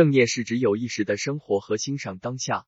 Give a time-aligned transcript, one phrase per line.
[0.00, 2.66] 正念是指有意识的生活和欣赏当下。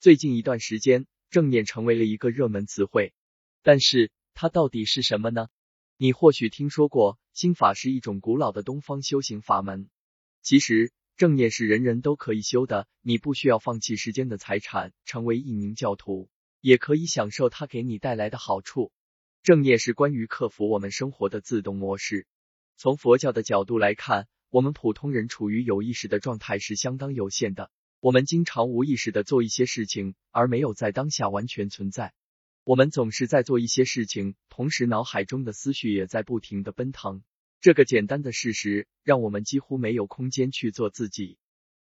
[0.00, 3.14] 最近一段时间，正念成为了一个热门词汇，
[3.62, 5.46] 但是它到底是什么呢？
[5.96, 9.90] 你或许听说过心法是一种古老的东方修行法门，
[10.42, 16.28] 其实正念是人人都可以修的，你不需要放弃时间的财产，成为一名教徒，
[16.60, 18.90] 也可以享受它给你带来的好处。
[19.44, 22.26] 正念是关于克服我们生活的自动模式。
[22.76, 32.12] 从佛教的角度来看，我们普通人处于有意识的状态是相当有限的，我们经常无意识的做一些事情，而没有在当下完全存在。
[32.62, 37.22] 我们总是在做一些事情，同时脑海中的思绪也在不停的奔腾。
[37.62, 41.38] 这个简单的事实让我们几乎没有空间去做自己。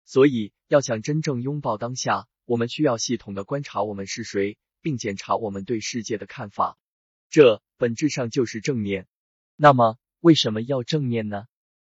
[0.03, 6.77] 所以，要想真正拥抱当下，我们需要系统的观察我们是谁，并检查我们对世界的看法。
[7.29, 9.07] 这本质上就是正念。
[9.55, 11.45] 那么，为什么要正念呢？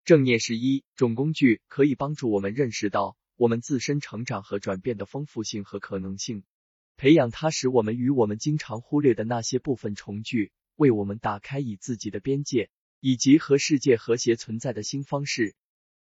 [0.06, 6.44] 正念是一种工具，可以帮助我们认识到我们自身成长和转变的丰富性和可能性。
[6.98, 15.56] 培养它，使我们与我们经常忽略的那些部分重聚，为我们打开以自己的边界以及和世界和谐存在的新方式。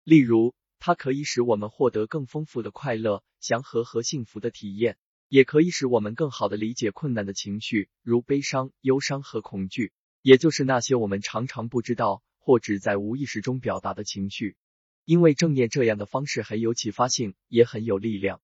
[0.04, 4.98] 例如，它可以使我们获得更丰富的快乐、祥和和幸福的体验，
[5.30, 14.58] 也可以使我们更好的理解困难的情绪，如悲伤、忧伤和恐惧，也就是那些我们常常不知道或只在无意识中表达的情绪。
[15.06, 18.42] 因为正念这样的方式很有启发性，也很有力量。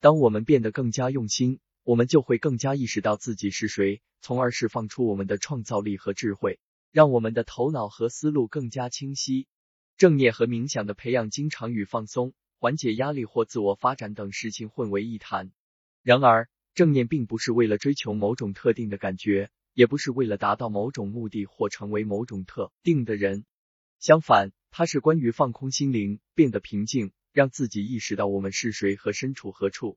[0.00, 1.60] 当我们变得更加用心。
[1.82, 6.60] 我们就会更加意识到自己是谁，从而释放出我们的创造力和智慧，
[6.92, 9.48] 让我们的头脑和思路更加清晰。
[9.96, 15.50] 正念和冥想的培养经常与放松、缓解压力或自我发展等事情混为一谈。
[16.02, 23.46] 然而，正念并不是为了追求某种特定的感觉，也不是为了达到某种目的或成为某种特定的人。
[23.98, 29.96] 相反，它是关于放空心灵，变得平静，让自己意识到我们是谁和身处何处。